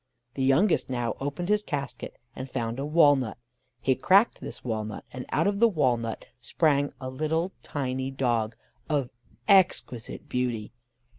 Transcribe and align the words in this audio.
The 0.33 0.41
youngest 0.43 0.89
now 0.89 1.13
opened 1.19 1.47
his 1.49 1.61
casket, 1.61 2.17
and 2.35 2.49
found 2.49 2.79
a 2.79 2.85
walnut: 2.87 3.37
he 3.79 3.93
cracked 3.93 4.41
this 4.41 4.63
walnut, 4.63 5.05
and 5.13 5.27
out 5.31 5.45
of 5.45 5.59
the 5.59 5.67
walnut 5.67 6.25
sprang 6.39 6.91
a 6.99 7.07
little 7.07 7.51
tiny 7.61 8.09
dog, 8.09 8.55
of 8.89 9.11
exquisite 9.47 10.27
beauty. 10.27 10.73